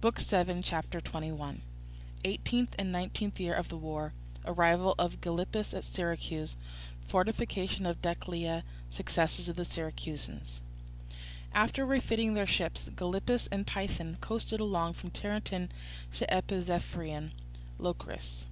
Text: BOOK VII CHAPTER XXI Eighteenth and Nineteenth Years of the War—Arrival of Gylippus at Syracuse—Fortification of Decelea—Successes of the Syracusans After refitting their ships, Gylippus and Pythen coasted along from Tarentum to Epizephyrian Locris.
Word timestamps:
BOOK 0.00 0.20
VII 0.20 0.62
CHAPTER 0.62 1.00
XXI 1.00 1.58
Eighteenth 2.24 2.76
and 2.78 2.92
Nineteenth 2.92 3.40
Years 3.40 3.58
of 3.58 3.70
the 3.70 3.76
War—Arrival 3.76 4.94
of 5.00 5.20
Gylippus 5.20 5.74
at 5.74 5.82
Syracuse—Fortification 5.82 7.84
of 7.84 8.00
Decelea—Successes 8.00 9.48
of 9.48 9.56
the 9.56 9.64
Syracusans 9.64 10.60
After 11.52 11.84
refitting 11.84 12.34
their 12.34 12.46
ships, 12.46 12.88
Gylippus 12.96 13.48
and 13.50 13.66
Pythen 13.66 14.18
coasted 14.20 14.60
along 14.60 14.92
from 14.92 15.10
Tarentum 15.10 15.70
to 16.12 16.24
Epizephyrian 16.32 17.32
Locris. 17.80 18.46